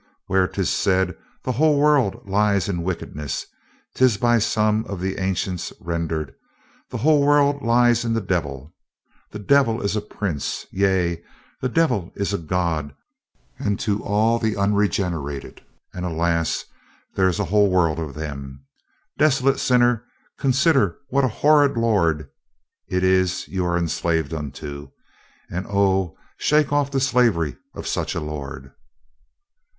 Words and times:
Where 0.25 0.47
'tis 0.47 0.71
said, 0.71 1.15
'the 1.43 1.51
whole 1.51 1.77
world 1.77 2.27
lies 2.27 2.67
in 2.67 2.81
wickedness,' 2.81 3.45
'tis 3.93 4.17
by 4.17 4.39
some 4.39 4.83
of 4.85 4.99
the 4.99 5.19
ancients 5.19 5.71
rendered, 5.79 6.33
'the 6.89 6.97
whole 6.97 7.23
world 7.23 7.61
lies 7.61 8.03
in 8.03 8.15
the 8.15 8.19
devil.' 8.19 8.73
The 9.29 9.37
devil 9.37 9.79
is 9.83 9.95
a 9.95 10.01
prince, 10.01 10.65
yea, 10.71 11.21
the 11.61 11.69
devil 11.69 12.11
is 12.15 12.33
a 12.33 12.39
god 12.39 12.95
unto 13.63 14.01
all 14.01 14.39
the 14.39 14.57
unregenerate, 14.57 15.61
and, 15.93 16.03
alas, 16.03 16.65
there 17.13 17.27
is 17.27 17.37
a 17.39 17.45
whole 17.45 17.69
world 17.69 17.99
of 17.99 18.15
them. 18.15 18.65
Desolate 19.19 19.59
sinner, 19.59 20.03
consider 20.39 20.97
what 21.09 21.25
a 21.25 21.41
horrid 21.45 21.77
lord 21.77 22.27
it 22.87 23.03
is 23.03 23.47
you 23.47 23.63
are 23.67 23.77
enslaved 23.77 24.33
unto, 24.33 24.89
and 25.51 25.67
oh, 25.69 26.17
shake 26.37 26.73
off 26.73 26.89
the 26.89 26.99
slavery 26.99 27.55
of 27.75 27.85
such 27.85 28.15
a 28.15 28.19
lord." 28.19 28.71